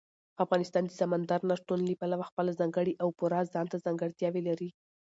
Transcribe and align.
افغانستان 0.43 0.83
د 0.87 0.91
سمندر 0.99 1.39
نه 1.49 1.55
شتون 1.59 1.79
له 1.89 1.95
پلوه 2.01 2.25
خپله 2.29 2.51
ځانګړې 2.59 2.93
او 3.01 3.07
پوره 3.17 3.39
ځانته 3.53 3.77
ځانګړتیاوې 3.85 4.41
لري. 4.49 4.69